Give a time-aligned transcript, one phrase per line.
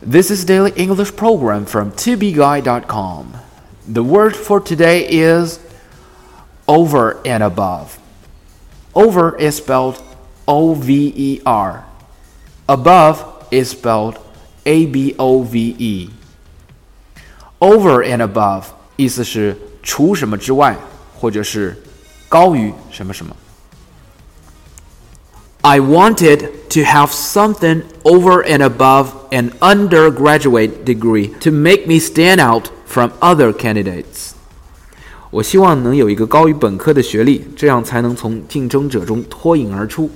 [0.00, 3.32] This is daily English program from tobeguy.com.
[3.86, 5.58] The word for today is
[6.66, 7.98] over and above.
[8.94, 10.02] Over is spelled
[10.46, 11.84] O V E R.
[12.68, 14.18] Above is spelled
[14.66, 16.10] A B O V E.
[17.60, 18.66] Over and above
[18.96, 20.76] 意思是除什么之外，
[21.18, 21.82] 或者是
[22.28, 23.34] 高于什么什么。
[25.62, 32.68] I wanted to have something over and above an undergraduate degree to make me stand out
[32.86, 34.32] from other candidates.
[35.30, 40.10] 我希望能有一个高于本科的学历，这样才能从竞争者中脱颖而出。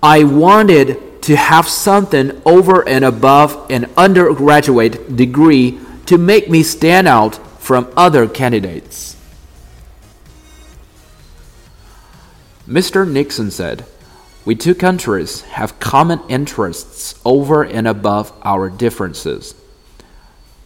[0.00, 7.06] I wanted to have something over and above an undergraduate degree to make me stand
[7.06, 9.14] out from other candidates.
[12.68, 13.04] Mr.
[13.04, 13.84] Nixon said,
[14.46, 19.52] we two countries have common interests over and above our differences.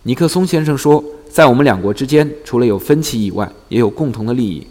[0.04, 4.66] 尼克松先生说，在我们两国之间，除了有分歧以外，也有共同的利益。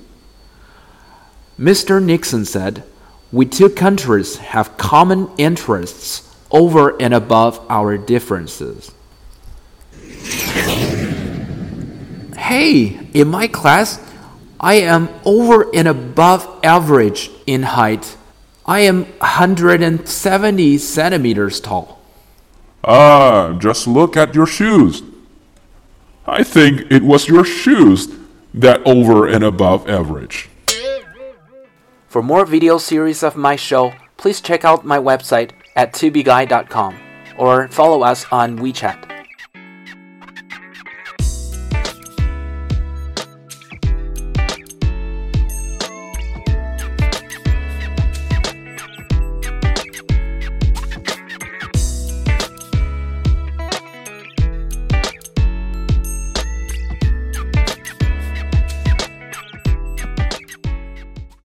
[1.59, 1.99] Mr.
[2.01, 2.83] Nixon said,
[3.31, 8.89] "We two countries have common interests over and above our differences."
[12.35, 13.97] Hey, in my class,
[14.57, 18.15] I am over and above average in height.
[18.70, 21.98] I am 170 centimeters tall.
[22.84, 25.02] Ah, just look at your shoes.
[26.24, 28.06] I think it was your shoes
[28.54, 30.50] that over and above average.
[32.06, 36.94] For more video series of my show, please check out my website at tubeguy.com
[37.38, 39.09] or follow us on WeChat.